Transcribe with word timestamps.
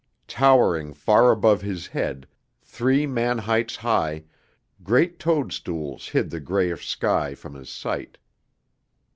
Towering 0.27 0.95
far 0.95 1.29
above 1.31 1.61
his 1.61 1.85
head, 1.85 2.25
three 2.63 3.05
man 3.05 3.37
heights 3.37 3.75
high, 3.75 4.23
great 4.81 5.19
toadstools 5.19 6.07
hid 6.09 6.31
the 6.31 6.39
grayish 6.39 6.87
sky 6.87 7.35
from 7.35 7.53
his 7.53 7.69
sight. 7.69 8.17